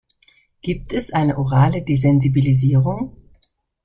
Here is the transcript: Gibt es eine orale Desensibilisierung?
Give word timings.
Gibt 0.63 0.93
es 0.93 1.13
eine 1.13 1.37
orale 1.37 1.83
Desensibilisierung? 1.83 3.15